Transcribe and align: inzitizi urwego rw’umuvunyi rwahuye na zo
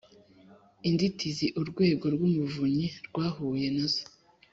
inzitizi 0.87 1.45
urwego 1.61 2.05
rw’umuvunyi 2.15 2.87
rwahuye 3.07 3.67
na 3.75 3.85
zo 3.93 4.03